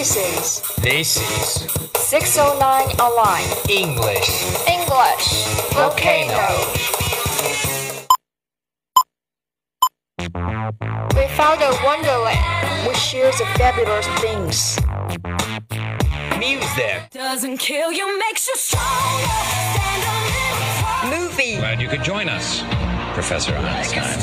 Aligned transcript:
This 0.00 0.16
is 0.16 0.76
This 0.76 1.16
is 1.18 1.70
609 2.08 2.88
Online 3.00 3.44
English 3.68 4.30
English 4.66 5.44
Volcano. 5.76 6.48
We 11.14 11.28
found 11.36 11.60
a 11.60 11.78
wonderland 11.84 12.88
which 12.88 12.96
shares 12.96 13.36
the 13.36 13.44
fabulous 13.58 14.06
things. 14.24 14.80
Music. 16.38 17.10
Doesn't 17.10 17.58
kill 17.58 17.92
you, 17.92 18.18
makes 18.20 18.48
you 18.48 18.56
stronger. 18.56 19.28
Stand 19.76 20.02
a 20.02 21.10
little 21.12 21.26
Movie, 21.28 21.56
Glad 21.58 21.78
you 21.78 21.88
could 21.88 22.02
join 22.02 22.30
us, 22.30 22.62
Professor 23.12 23.54
Einstein. 23.54 24.18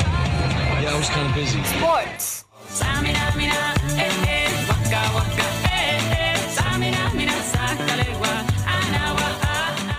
Yeah, 0.82 0.96
I 0.96 0.98
was 0.98 1.07
kind 1.09 1.30
of 1.30 1.36
busy. 1.36 1.64
sports, 1.66 2.46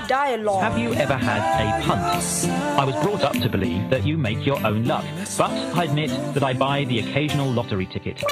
dialogue, 0.09 0.63
Have 0.63 0.79
you 0.79 0.95
ever 0.95 1.15
had 1.15 1.43
a 1.61 1.85
punt? 1.85 2.03
I 2.81 2.85
was 2.85 2.97
brought 3.05 3.23
up 3.23 3.35
to 3.35 3.49
believe 3.49 3.91
that 3.91 4.05
you 4.07 4.17
make 4.17 4.45
your 4.45 4.59
own 4.67 4.85
luck, 4.85 5.05
but 5.37 5.51
I 5.77 5.85
admit 5.85 6.11
that 6.33 6.43
I 6.43 6.55
buy 6.55 6.85
the 6.85 7.01
occasional 7.01 7.49
lottery 7.53 7.87
ticket. 7.87 8.23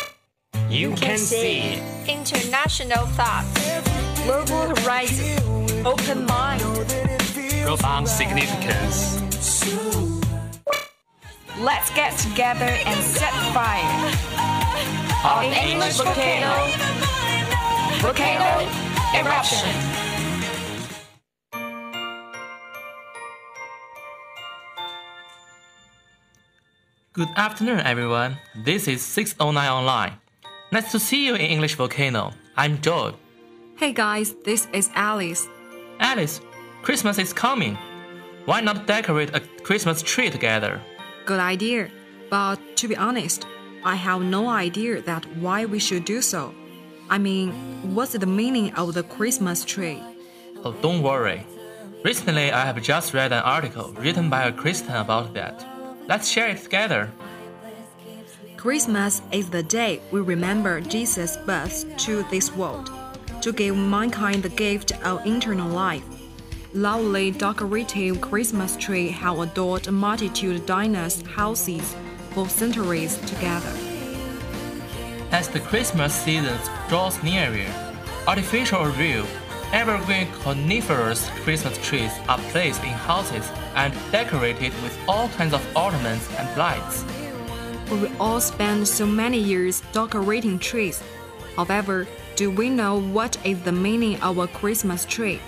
You 0.71 0.95
can 0.95 1.19
see 1.19 1.79
international 2.09 3.05
thoughts, 3.19 3.53
global 4.25 4.75
horizon, 4.75 5.87
open 5.87 6.25
mind. 6.25 6.63
profound 7.67 8.09
significance. 8.09 9.21
Let's 11.61 11.91
get 11.91 12.17
together 12.19 12.73
and 12.89 13.05
set 13.05 13.33
fire. 13.53 14.13
On 15.25 15.45
English 15.53 15.97
volcano, 15.97 16.53
volcano 18.01 18.67
eruption. 19.15 20.06
Good 27.17 27.33
afternoon, 27.35 27.81
everyone. 27.81 28.37
This 28.55 28.87
is 28.87 29.01
609 29.01 29.71
Online. 29.71 30.13
Nice 30.71 30.93
to 30.93 30.99
see 30.99 31.25
you 31.25 31.35
in 31.35 31.41
English 31.41 31.75
Volcano. 31.77 32.35
I'm 32.59 32.79
Joel. 32.83 33.15
Hey 33.77 33.95
guys, 33.95 34.35
this 34.45 34.69
is 34.75 34.91
Alice. 34.95 35.49
Alice, 35.99 36.43
Christmas 36.83 37.19
is 37.19 37.33
coming. 37.33 37.79
Why 38.45 38.61
not 38.61 38.87
decorate 38.87 39.35
a 39.35 39.41
Christmas 39.63 40.03
tree 40.03 40.29
together? 40.29 40.79
Good 41.25 41.41
idea. 41.41 41.89
But 42.29 42.59
to 42.77 42.87
be 42.87 42.97
honest, 42.99 43.47
I 43.83 43.95
have 43.95 44.21
no 44.21 44.51
idea 44.51 45.01
that 45.01 45.25
why 45.39 45.65
we 45.65 45.79
should 45.79 46.05
do 46.05 46.21
so. 46.21 46.53
I 47.09 47.17
mean, 47.17 47.51
what's 47.95 48.13
the 48.13 48.27
meaning 48.27 48.75
of 48.75 48.93
the 48.93 49.05
Christmas 49.05 49.65
tree? 49.65 50.03
Oh, 50.63 50.73
don't 50.83 51.03
worry. 51.03 51.47
Recently, 52.05 52.53
I 52.53 52.67
have 52.67 52.83
just 52.83 53.15
read 53.15 53.33
an 53.33 53.43
article 53.43 53.95
written 53.95 54.29
by 54.29 54.43
a 54.43 54.53
Christian 54.53 54.97
about 54.97 55.33
that. 55.33 55.76
Let's 56.09 56.29
share 56.29 56.49
it 56.51 56.63
together. 56.63 57.11
Christmas 58.57 59.23
is 59.33 59.51
the 59.51 59.63
day 59.63 60.01
we 60.13 60.21
remember 60.21 60.81
Jesus' 60.81 61.37
birth 61.37 61.85
to 61.99 62.23
this 62.31 62.53
world, 62.53 62.91
to 63.43 63.53
give 63.53 63.77
mankind 63.77 64.43
the 64.43 64.49
gift 64.49 64.93
of 65.05 65.27
eternal 65.27 65.69
life. 65.69 66.05
Lovely 66.73 67.33
decorative 67.33 68.21
Christmas 68.21 68.77
tree 68.77 69.09
have 69.09 69.39
adored 69.41 69.89
a 69.89 69.93
multitude 69.93 70.57
of 70.57 70.67
diners' 70.67 71.23
houses 71.23 71.97
for 72.31 72.49
centuries 72.49 73.17
together. 73.27 73.73
As 75.33 75.49
the 75.49 75.61
Christmas 75.61 76.15
season 76.15 76.59
draws 76.89 77.21
nearer, 77.25 77.67
artificial 78.29 78.87
real, 78.87 79.27
evergreen 79.73 80.29
coniferous 80.43 81.29
Christmas 81.43 81.77
trees 81.79 82.13
are 82.29 82.39
placed 82.51 82.83
in 82.83 82.91
houses 82.91 83.51
and 83.75 83.93
decorated 84.13 84.73
with 84.83 84.97
all 85.09 85.29
kinds 85.31 85.55
of 85.55 85.77
ornaments 85.77 86.29
and 86.37 86.59
lights. 86.59 87.05
We 87.91 88.09
all 88.19 88.41
spend 88.41 88.87
so 88.87 89.07
many 89.07 89.39
years 89.39 89.83
decorating 89.93 90.59
trees. 90.59 91.03
However, 91.57 92.07
do 92.37 92.51
we 92.51 92.69
know 92.69 93.01
what 93.01 93.39
is 93.45 93.63
the 93.63 93.73
meaning 93.73 94.21
of 94.23 94.39
a 94.39 94.49
Christmas 94.49 95.05
tree? 95.05 95.41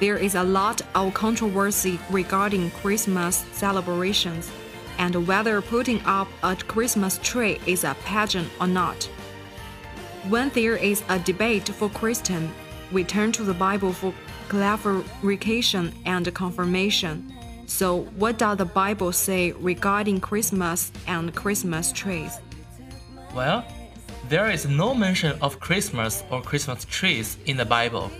There 0.00 0.16
is 0.16 0.34
a 0.34 0.42
lot 0.42 0.80
of 0.94 1.14
controversy 1.14 1.98
regarding 2.10 2.70
Christmas 2.72 3.44
celebrations 3.52 4.50
and 4.98 5.26
whether 5.26 5.60
putting 5.62 6.00
up 6.04 6.28
a 6.42 6.56
Christmas 6.56 7.18
tree 7.22 7.60
is 7.66 7.84
a 7.84 7.96
pageant 8.04 8.48
or 8.60 8.66
not. 8.66 9.04
When 10.28 10.50
there 10.50 10.76
is 10.76 11.02
a 11.08 11.18
debate 11.18 11.68
for 11.68 11.88
Christian, 11.88 12.52
we 12.92 13.04
turn 13.04 13.32
to 13.32 13.42
the 13.42 13.54
Bible 13.54 13.92
for 13.92 14.12
clarification 14.48 15.92
and 16.04 16.32
confirmation. 16.34 17.32
So, 17.66 18.02
what 18.16 18.38
does 18.38 18.58
the 18.58 18.66
Bible 18.66 19.12
say 19.12 19.52
regarding 19.52 20.20
Christmas 20.20 20.92
and 21.06 21.34
Christmas 21.34 21.90
trees? 21.92 22.38
Well, 23.34 23.64
there 24.28 24.50
is 24.50 24.66
no 24.66 24.94
mention 24.94 25.38
of 25.40 25.58
Christmas 25.58 26.22
or 26.30 26.42
Christmas 26.42 26.84
trees 26.84 27.38
in 27.46 27.56
the 27.56 27.64
Bible. 27.64 28.10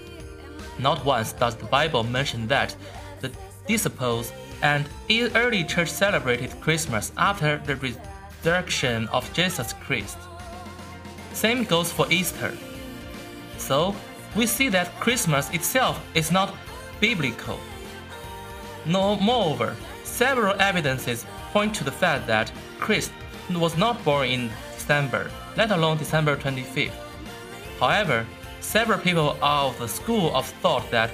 Not 0.78 1.04
once 1.04 1.32
does 1.32 1.54
the 1.54 1.66
Bible 1.66 2.02
mention 2.02 2.48
that 2.48 2.74
the 3.20 3.30
disciples 3.66 4.32
and 4.62 4.88
early 5.34 5.64
church 5.64 5.90
celebrated 5.90 6.58
Christmas 6.60 7.12
after 7.16 7.58
the 7.66 7.76
resurrection 7.76 9.08
of 9.08 9.30
Jesus 9.34 9.74
Christ. 9.74 10.16
Same 11.32 11.64
goes 11.64 11.92
for 11.92 12.06
Easter. 12.10 12.56
So, 13.58 13.94
we 14.34 14.46
see 14.46 14.68
that 14.70 14.98
Christmas 15.00 15.50
itself 15.50 16.00
is 16.14 16.30
not 16.30 16.54
biblical. 17.00 17.58
No, 18.86 19.16
moreover, 19.16 19.76
several 20.04 20.54
evidences 20.60 21.26
point 21.52 21.74
to 21.76 21.84
the 21.84 21.92
fact 21.92 22.26
that 22.26 22.50
Christ 22.78 23.12
was 23.50 23.76
not 23.76 24.02
born 24.04 24.28
in 24.28 24.50
December, 24.74 25.30
let 25.56 25.70
alone 25.70 25.98
December 25.98 26.36
25th. 26.36 26.92
However, 27.78 28.26
several 28.60 28.98
people 28.98 29.36
are 29.42 29.66
of 29.66 29.78
the 29.78 29.88
school 29.88 30.34
of 30.34 30.46
thought 30.62 30.90
that 30.90 31.10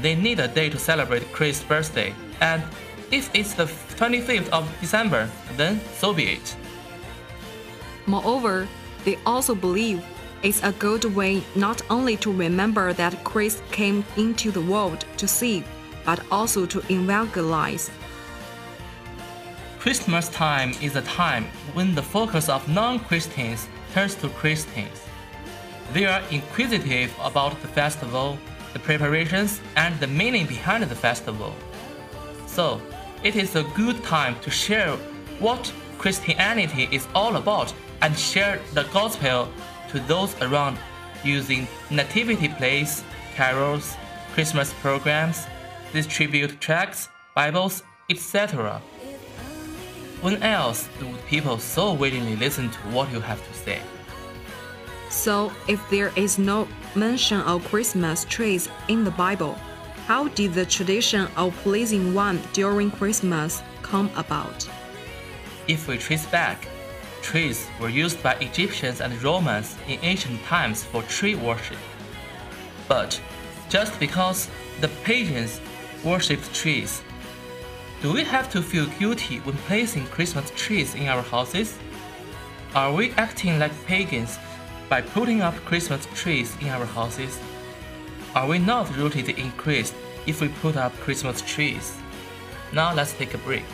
they 0.00 0.14
need 0.14 0.40
a 0.40 0.48
day 0.48 0.70
to 0.70 0.78
celebrate 0.78 1.32
Christ's 1.32 1.64
birthday, 1.64 2.14
and 2.40 2.62
if 3.10 3.30
it's 3.34 3.52
the 3.54 3.66
25th 3.96 4.48
of 4.48 4.66
December, 4.80 5.28
then 5.56 5.80
so 5.98 6.14
be 6.14 6.24
it. 6.32 6.56
Moreover, 8.06 8.66
they 9.04 9.18
also 9.26 9.54
believe 9.54 10.02
it's 10.42 10.62
a 10.62 10.72
good 10.72 11.04
way 11.04 11.42
not 11.54 11.82
only 11.88 12.16
to 12.16 12.32
remember 12.32 12.92
that 12.92 13.22
Christ 13.22 13.62
came 13.70 14.04
into 14.16 14.50
the 14.50 14.60
world 14.60 15.04
to 15.16 15.28
save, 15.28 15.64
but 16.04 16.20
also 16.32 16.66
to 16.66 16.80
evangelize. 16.90 17.90
Christmas 19.78 20.28
time 20.28 20.72
is 20.80 20.96
a 20.96 21.02
time 21.02 21.44
when 21.74 21.94
the 21.94 22.02
focus 22.02 22.48
of 22.48 22.68
non 22.68 22.98
Christians 23.00 23.68
turns 23.92 24.14
to 24.16 24.28
Christians. 24.30 25.02
They 25.92 26.06
are 26.06 26.22
inquisitive 26.30 27.14
about 27.22 27.60
the 27.62 27.68
festival, 27.68 28.38
the 28.72 28.78
preparations, 28.78 29.60
and 29.76 29.98
the 30.00 30.06
meaning 30.06 30.46
behind 30.46 30.84
the 30.84 30.94
festival. 30.94 31.54
So, 32.46 32.80
it 33.22 33.36
is 33.36 33.54
a 33.54 33.62
good 33.74 34.02
time 34.02 34.36
to 34.40 34.50
share 34.50 34.96
what 35.38 35.72
Christianity 35.98 36.88
is 36.90 37.06
all 37.14 37.36
about 37.36 37.72
and 38.00 38.18
share 38.18 38.60
the 38.74 38.84
gospel 38.92 39.48
to 39.92 40.00
those 40.00 40.34
around 40.42 40.78
using 41.24 41.68
nativity 41.90 42.48
plays, 42.48 43.04
carols, 43.34 43.96
Christmas 44.32 44.72
programs, 44.80 45.46
distribute 45.92 46.60
tracts, 46.60 47.08
Bibles, 47.34 47.82
etc. 48.10 48.80
When 50.20 50.42
else 50.42 50.88
do 50.98 51.08
people 51.28 51.58
so 51.58 51.92
willingly 51.92 52.36
listen 52.36 52.70
to 52.70 52.78
what 52.90 53.12
you 53.12 53.20
have 53.20 53.46
to 53.46 53.54
say? 53.54 53.80
So, 55.10 55.52
if 55.68 55.78
there 55.90 56.10
is 56.16 56.38
no 56.38 56.66
mention 56.94 57.40
of 57.42 57.64
Christmas 57.68 58.24
trees 58.24 58.68
in 58.88 59.04
the 59.04 59.10
Bible, 59.10 59.54
how 60.06 60.28
did 60.28 60.54
the 60.54 60.64
tradition 60.64 61.28
of 61.36 61.54
pleasing 61.62 62.14
one 62.14 62.40
during 62.52 62.90
Christmas 62.90 63.62
come 63.82 64.10
about? 64.16 64.68
If 65.68 65.86
we 65.86 65.98
trace 65.98 66.26
back, 66.26 66.66
trees 67.22 67.68
were 67.80 67.88
used 67.88 68.22
by 68.22 68.34
Egyptians 68.34 69.00
and 69.00 69.22
Romans 69.22 69.76
in 69.88 69.98
ancient 70.02 70.42
times 70.44 70.84
for 70.84 71.02
tree 71.04 71.34
worship. 71.34 71.78
But 72.88 73.20
just 73.68 73.98
because 73.98 74.48
the 74.80 74.88
pagans 75.04 75.60
worshipped 76.04 76.52
trees, 76.54 77.02
do 78.02 78.12
we 78.12 78.24
have 78.24 78.50
to 78.50 78.60
feel 78.60 78.86
guilty 78.98 79.38
when 79.38 79.56
placing 79.68 80.06
Christmas 80.08 80.50
trees 80.56 80.94
in 80.94 81.06
our 81.06 81.22
houses? 81.22 81.78
Are 82.74 82.92
we 82.92 83.12
acting 83.12 83.58
like 83.58 83.86
pagans 83.86 84.38
by 84.88 85.02
putting 85.02 85.40
up 85.40 85.54
Christmas 85.64 86.06
trees 86.14 86.56
in 86.60 86.68
our 86.68 86.84
houses? 86.84 87.38
Are 88.34 88.46
we 88.48 88.58
not 88.58 88.94
rooted 88.96 89.28
in 89.28 89.52
Christ 89.52 89.94
if 90.26 90.40
we 90.40 90.48
put 90.48 90.76
up 90.76 90.92
Christmas 91.00 91.40
trees? 91.42 91.94
Now 92.72 92.92
let's 92.94 93.12
take 93.12 93.34
a 93.34 93.38
break. 93.38 93.64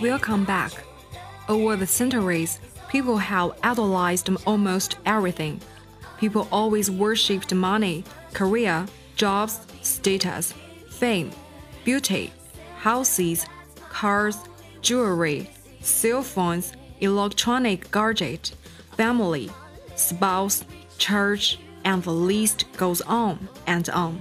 Will 0.00 0.18
come 0.18 0.44
back. 0.44 0.72
Over 1.48 1.76
the 1.76 1.86
centuries, 1.86 2.60
people 2.88 3.16
have 3.16 3.52
idolized 3.62 4.28
almost 4.46 4.96
everything. 5.06 5.60
People 6.18 6.48
always 6.50 6.90
worshipped 6.90 7.54
money, 7.54 8.04
career, 8.32 8.86
jobs, 9.16 9.60
status, 9.82 10.52
fame, 10.90 11.30
beauty, 11.84 12.32
houses, 12.78 13.46
cars, 13.88 14.36
jewelry, 14.82 15.50
cell 15.80 16.22
phones, 16.22 16.72
electronic 17.00 17.90
gadget, 17.90 18.52
family, 18.96 19.50
spouse, 19.94 20.64
church, 20.98 21.58
and 21.84 22.02
the 22.02 22.12
list 22.12 22.64
goes 22.76 23.00
on 23.02 23.48
and 23.66 23.88
on. 23.90 24.20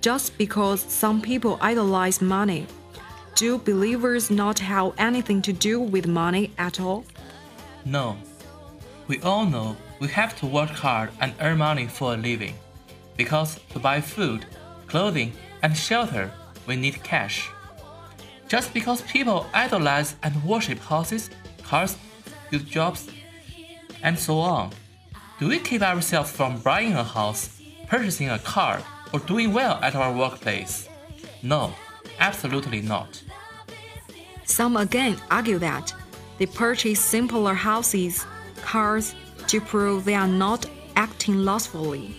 Just 0.00 0.36
because 0.36 0.80
some 0.80 1.20
people 1.20 1.58
idolize 1.60 2.20
money, 2.20 2.66
do 3.34 3.58
believers 3.58 4.30
not 4.30 4.58
have 4.58 4.92
anything 4.98 5.42
to 5.42 5.52
do 5.52 5.80
with 5.80 6.06
money 6.06 6.52
at 6.58 6.80
all? 6.80 7.04
No. 7.84 8.16
We 9.08 9.20
all 9.20 9.44
know 9.44 9.76
we 10.00 10.08
have 10.08 10.38
to 10.40 10.46
work 10.46 10.70
hard 10.70 11.10
and 11.20 11.34
earn 11.40 11.58
money 11.58 11.86
for 11.86 12.14
a 12.14 12.16
living. 12.16 12.54
Because 13.16 13.60
to 13.70 13.78
buy 13.78 14.00
food, 14.00 14.46
clothing, 14.86 15.32
and 15.62 15.76
shelter, 15.76 16.30
we 16.66 16.76
need 16.76 17.02
cash. 17.02 17.50
Just 18.48 18.72
because 18.72 19.02
people 19.02 19.46
idolize 19.52 20.16
and 20.22 20.42
worship 20.44 20.78
houses, 20.78 21.30
cars, 21.62 21.96
good 22.50 22.66
jobs, 22.66 23.08
and 24.02 24.18
so 24.18 24.38
on, 24.38 24.70
do 25.38 25.48
we 25.48 25.58
keep 25.58 25.82
ourselves 25.82 26.30
from 26.30 26.60
buying 26.60 26.92
a 26.92 27.04
house, 27.04 27.60
purchasing 27.88 28.30
a 28.30 28.38
car, 28.38 28.82
or 29.12 29.20
doing 29.20 29.52
well 29.52 29.78
at 29.82 29.94
our 29.94 30.12
workplace? 30.12 30.88
No, 31.42 31.74
absolutely 32.18 32.80
not. 32.80 33.22
Some 34.44 34.76
again 34.76 35.16
argue 35.30 35.58
that 35.58 35.94
they 36.38 36.46
purchase 36.46 37.00
simpler 37.00 37.54
houses, 37.54 38.26
cars, 38.62 39.14
to 39.48 39.60
prove 39.60 40.04
they 40.04 40.14
are 40.14 40.28
not 40.28 40.66
acting 40.96 41.44
lustfully. 41.44 42.16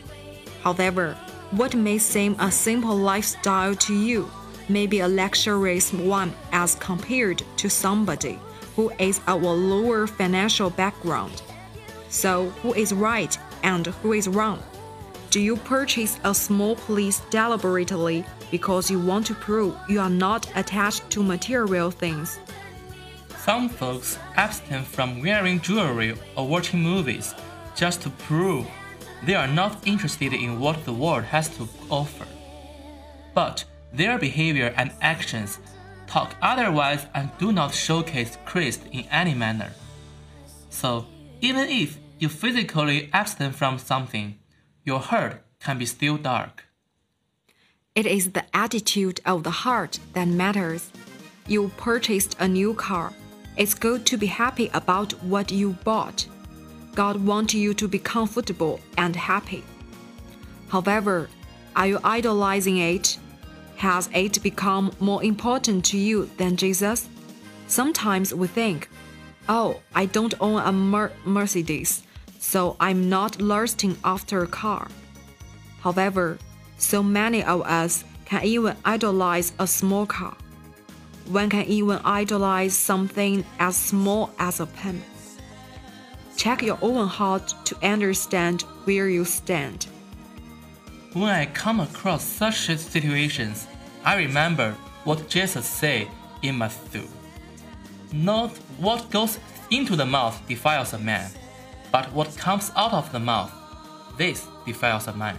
However, 0.62 1.14
what 1.52 1.76
may 1.76 1.98
seem 1.98 2.36
a 2.40 2.52
simple 2.52 2.96
lifestyle 2.96 3.76
to 3.76 3.94
you 3.94 4.30
may 4.68 4.88
be 4.88 5.00
a 5.00 5.08
luxurious 5.08 5.94
one 5.94 6.34
as 6.52 6.76
compared 6.76 7.44
to 7.58 7.70
somebody 7.70 8.40
who 8.76 8.92
is 9.00 9.22
of 9.28 9.44
a 9.44 9.48
lower 9.48 10.08
financial 10.08 10.70
background. 10.70 11.42
So, 12.10 12.50
who 12.62 12.74
is 12.74 12.94
right 12.94 13.38
and 13.64 13.88
who 13.88 14.14
is 14.14 14.28
wrong? 14.28 14.62
Do 15.30 15.40
you 15.42 15.58
purchase 15.58 16.18
a 16.24 16.34
small 16.34 16.76
place 16.76 17.22
deliberately 17.30 18.26
because 18.52 18.90
you 18.90 19.00
want 19.00 19.26
to 19.28 19.36
prove 19.36 19.76
you 19.90 20.00
are 20.00 20.10
not 20.10 20.50
attached 20.56 21.10
to 21.12 21.24
material 21.24 21.92
things? 21.92 22.40
Some 23.38 23.70
folks 23.70 24.18
abstain 24.38 24.84
from 24.84 25.22
wearing 25.22 25.60
jewelry 25.60 26.16
or 26.36 26.48
watching 26.48 26.82
movies 26.82 27.36
just 27.76 28.02
to 28.02 28.10
prove 28.10 28.66
they 29.26 29.36
are 29.36 29.48
not 29.48 29.88
interested 29.88 30.34
in 30.34 30.60
what 30.60 30.84
the 30.86 30.94
world 30.94 31.24
has 31.26 31.50
to 31.58 31.68
offer. 31.90 32.26
But 33.34 33.66
their 33.94 34.18
behavior 34.18 34.74
and 34.78 34.92
actions 35.02 35.60
talk 36.08 36.36
otherwise 36.42 37.06
and 37.14 37.30
do 37.38 37.52
not 37.52 37.74
showcase 37.74 38.38
Christ 38.46 38.82
in 38.92 39.06
any 39.12 39.34
manner. 39.34 39.72
So, 40.70 41.06
even 41.42 41.70
if 41.70 41.98
you 42.20 42.30
physically 42.30 43.10
abstain 43.14 43.52
from 43.52 43.78
something, 43.78 44.38
your 44.86 45.00
heart 45.00 45.42
can 45.60 45.80
be 45.80 45.86
still 45.86 46.18
dark. 46.18 46.64
It 47.96 48.06
is 48.06 48.32
the 48.32 48.46
attitude 48.56 49.20
of 49.26 49.44
the 49.44 49.50
heart 49.50 50.00
that 50.14 50.28
matters. 50.28 50.92
You 51.48 51.72
purchased 51.78 52.36
a 52.40 52.48
new 52.48 52.76
car. 52.76 53.12
It's 53.58 53.74
good 53.74 54.06
to 54.06 54.18
be 54.18 54.28
happy 54.28 54.70
about 54.74 55.14
what 55.24 55.52
you 55.52 55.72
bought. 55.84 56.28
God 56.94 57.26
wants 57.26 57.54
you 57.54 57.74
to 57.74 57.88
be 57.88 58.00
comfortable 58.00 58.80
and 58.98 59.16
happy. 59.16 59.64
However, 60.70 61.30
are 61.76 61.88
you 61.88 62.00
idolizing 62.04 62.78
it? 62.78 63.18
Has 63.78 64.10
it 64.14 64.42
become 64.44 64.92
more 65.00 65.24
important 65.24 65.84
to 65.86 65.98
you 65.98 66.30
than 66.38 66.58
Jesus? 66.58 67.10
Sometimes 67.68 68.34
we 68.34 68.48
think, 68.48 68.90
oh, 69.50 69.82
I 69.94 70.06
don't 70.06 70.34
own 70.40 70.62
a 70.62 70.72
Mer- 70.72 71.12
Mercedes, 71.26 72.04
so 72.46 72.76
I'm 72.80 73.10
not 73.10 73.42
lusting 73.42 73.98
after 74.04 74.44
a 74.44 74.48
car. 74.48 74.88
However, 75.82 76.38
so 76.78 77.02
many 77.02 77.44
of 77.44 77.62
us 77.64 78.04
can 78.26 78.44
even 78.44 78.78
idolize 78.86 79.52
a 79.58 79.66
small 79.66 80.06
car. 80.06 80.38
One 81.28 81.50
can 81.50 81.66
even 81.66 82.00
idolize 82.06 82.76
something 82.76 83.44
as 83.58 83.76
small 83.76 84.30
as 84.38 84.60
a 84.60 84.68
pen. 84.68 85.02
Check 86.38 86.62
your 86.62 86.78
own 86.84 87.08
heart 87.08 87.52
to 87.66 87.76
understand 87.82 88.62
where 88.84 89.10
you 89.10 89.26
stand. 89.26 89.88
When 91.14 91.30
I 91.30 91.48
come 91.48 91.80
across 91.80 92.24
such 92.24 92.68
situations, 92.68 93.68
I 94.04 94.18
remember 94.18 94.76
what 95.04 95.30
Jesus 95.30 95.66
said 95.66 96.08
in 96.44 96.60
Matthew. 96.60 97.08
Not 98.14 98.52
what 98.78 99.10
goes 99.10 99.40
into 99.72 99.96
the 99.96 100.06
mouth 100.06 100.40
defiles 100.48 100.94
a 100.94 101.00
man, 101.00 101.32
but 101.96 102.12
what 102.12 102.36
comes 102.36 102.74
out 102.76 102.92
of 102.92 103.10
the 103.14 103.20
mouth, 103.20 103.54
this 104.18 104.48
defiles 104.66 105.08
a 105.08 105.14
man. 105.14 105.38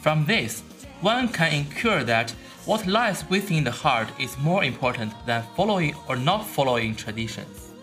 From 0.00 0.24
this, 0.24 0.62
one 1.02 1.28
can 1.28 1.52
infer 1.52 2.02
that 2.04 2.30
what 2.64 2.86
lies 2.86 3.28
within 3.28 3.62
the 3.62 3.70
heart 3.70 4.08
is 4.18 4.38
more 4.38 4.64
important 4.64 5.12
than 5.26 5.44
following 5.54 5.94
or 6.08 6.16
not 6.16 6.46
following 6.46 6.94
traditions. 6.96 7.74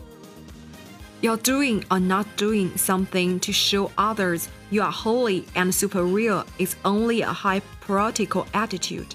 You're 1.22 1.38
doing 1.38 1.86
or 1.92 2.00
not 2.00 2.26
doing 2.36 2.76
something 2.78 3.40
to 3.42 3.54
show 3.54 3.92
others 3.96 4.50
you 4.72 4.82
are 4.82 4.92
holy 4.92 5.46
and 5.54 5.72
superior 5.72 6.44
is 6.58 6.76
only 6.84 7.22
a 7.22 7.32
hypocritical 7.32 8.48
attitude. 8.56 9.14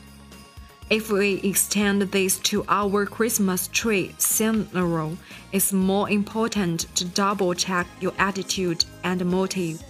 If 0.88 1.10
we 1.10 1.40
extend 1.42 2.02
this 2.02 2.38
to 2.50 2.64
our 2.68 3.06
Christmas 3.06 3.66
tree 3.72 4.14
scenario, 4.18 5.18
it's 5.50 5.72
more 5.72 6.08
important 6.08 6.86
to 6.94 7.04
double 7.04 7.54
check 7.54 7.88
your 8.00 8.12
attitude 8.18 8.84
and 9.02 9.24
motive. 9.26 9.82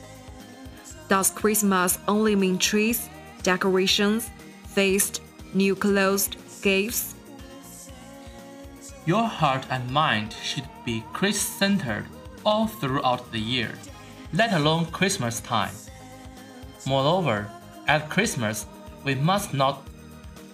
Does 1.10 1.30
Christmas 1.30 1.98
only 2.08 2.34
mean 2.34 2.56
trees, 2.56 3.10
decorations, 3.42 4.30
feast, 4.68 5.20
new 5.52 5.76
clothes, 5.76 6.30
gifts? 6.62 7.14
Your 9.04 9.24
heart 9.24 9.66
and 9.68 9.90
mind 9.90 10.34
should 10.42 10.68
be 10.86 11.04
Christ 11.12 11.58
centered 11.58 12.06
all 12.42 12.68
throughout 12.68 13.30
the 13.32 13.38
year, 13.38 13.74
let 14.32 14.54
alone 14.54 14.86
Christmas 14.86 15.40
time. 15.40 15.74
Moreover, 16.86 17.50
at 17.86 18.08
Christmas, 18.08 18.64
we 19.04 19.14
must 19.14 19.52
not 19.52 19.86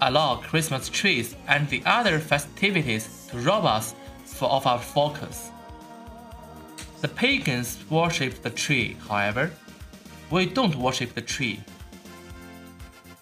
allow 0.09 0.37
Christmas 0.37 0.89
trees 0.89 1.37
and 1.49 1.69
the 1.69 1.83
other 1.85 2.19
festivities 2.19 3.27
to 3.31 3.39
rob 3.39 3.65
us 3.65 3.95
of 4.41 4.67
our 4.67 4.79
focus. 4.79 5.51
The 7.01 7.09
pagans 7.09 7.79
worship 7.91 8.43
the 8.43 8.51
tree, 8.51 8.97
however. 9.09 9.51
We 10.31 10.47
don't 10.47 10.77
worship 10.77 11.15
the 11.15 11.21
tree. 11.21 11.61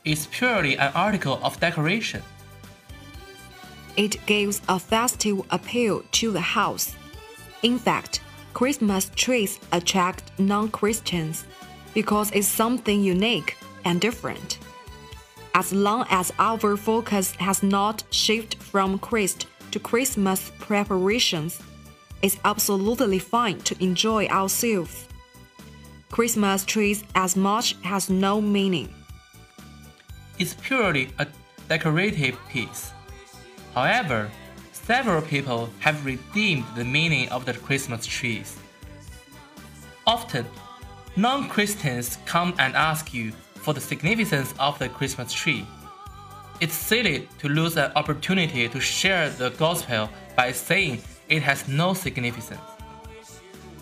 It's 0.04 0.28
purely 0.30 0.76
an 0.78 0.92
article 0.94 1.40
of 1.42 1.60
decoration. 1.60 2.22
It 3.96 4.24
gives 4.26 4.62
a 4.68 4.78
festive 4.78 5.42
appeal 5.50 6.02
to 6.12 6.30
the 6.30 6.40
house. 6.40 6.94
In 7.62 7.78
fact, 7.78 8.20
Christmas 8.54 9.10
trees 9.14 9.58
attract 9.72 10.30
non 10.38 10.70
Christians 10.70 11.44
because 11.92 12.30
it's 12.30 12.48
something 12.48 13.02
unique 13.02 13.56
and 13.84 14.00
different. 14.00 14.58
As 15.54 15.72
long 15.72 16.06
as 16.10 16.32
our 16.38 16.76
focus 16.76 17.32
has 17.36 17.62
not 17.62 18.04
shifted 18.10 18.62
from 18.62 18.98
Christ 18.98 19.46
to 19.72 19.80
Christmas 19.80 20.52
preparations, 20.58 21.60
it's 22.22 22.38
absolutely 22.44 23.18
fine 23.18 23.58
to 23.60 23.74
enjoy 23.82 24.26
ourselves. 24.28 25.08
Christmas 26.10 26.64
trees 26.64 27.04
as 27.14 27.36
much 27.36 27.76
has 27.82 28.10
no 28.10 28.40
meaning. 28.40 28.88
It's 30.38 30.54
purely 30.54 31.10
a 31.18 31.26
decorative 31.68 32.38
piece. 32.48 32.92
However, 33.74 34.30
several 34.72 35.22
people 35.22 35.70
have 35.80 36.04
redeemed 36.04 36.64
the 36.76 36.84
meaning 36.84 37.28
of 37.28 37.44
the 37.44 37.54
Christmas 37.54 38.06
trees. 38.06 38.56
Often, 40.06 40.46
non 41.16 41.48
Christians 41.48 42.18
come 42.26 42.54
and 42.58 42.74
ask 42.74 43.14
you 43.14 43.32
for 43.62 43.74
the 43.74 43.80
significance 43.80 44.54
of 44.58 44.78
the 44.78 44.88
Christmas 44.88 45.32
tree. 45.32 45.66
It's 46.60 46.74
silly 46.74 47.28
to 47.38 47.48
lose 47.48 47.76
an 47.76 47.92
opportunity 47.96 48.68
to 48.68 48.80
share 48.80 49.30
the 49.30 49.50
gospel 49.50 50.10
by 50.36 50.52
saying 50.52 51.02
it 51.28 51.42
has 51.42 51.68
no 51.68 51.94
significance. 51.94 52.60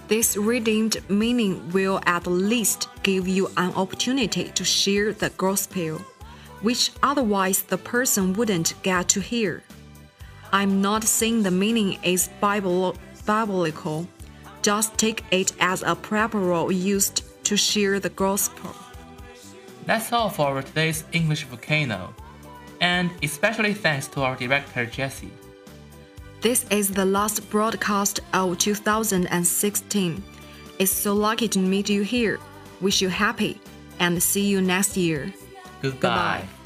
This 0.08 0.36
redeemed 0.36 0.96
meaning 1.10 1.70
will 1.70 2.00
at 2.06 2.26
least 2.26 2.88
give 3.02 3.28
you 3.28 3.50
an 3.56 3.74
opportunity 3.74 4.44
to 4.44 4.64
share 4.64 5.12
the 5.12 5.30
gospel, 5.30 5.98
which 6.62 6.92
otherwise 7.02 7.62
the 7.62 7.78
person 7.78 8.32
wouldn't 8.32 8.74
get 8.82 9.08
to 9.10 9.20
hear. 9.20 9.62
I'm 10.52 10.80
not 10.80 11.04
saying 11.04 11.42
the 11.42 11.50
meaning 11.50 11.98
is 12.02 12.30
Bible, 12.40 12.96
biblical. 13.26 14.08
Just 14.62 14.96
take 14.96 15.24
it 15.30 15.52
as 15.60 15.82
a 15.82 15.94
preparatory 15.94 16.74
used 16.74 17.22
to 17.44 17.56
share 17.56 18.00
the 18.00 18.10
gospel. 18.10 18.74
That's 19.88 20.12
all 20.12 20.28
for 20.28 20.60
today's 20.60 21.04
English 21.12 21.44
Volcano. 21.44 22.14
And 22.82 23.10
especially 23.22 23.72
thanks 23.72 24.06
to 24.08 24.20
our 24.20 24.36
director 24.36 24.84
Jesse. 24.84 25.30
This 26.42 26.66
is 26.70 26.90
the 26.90 27.06
last 27.06 27.48
broadcast 27.48 28.20
of 28.34 28.58
2016. 28.58 30.22
It's 30.78 30.92
so 30.92 31.14
lucky 31.14 31.48
to 31.48 31.58
meet 31.58 31.88
you 31.88 32.02
here. 32.02 32.38
Wish 32.82 33.00
you 33.00 33.08
happy 33.08 33.58
and 33.98 34.22
see 34.22 34.46
you 34.46 34.60
next 34.60 34.94
year. 34.94 35.32
Goodbye. 35.80 36.42
Goodbye. 36.42 36.57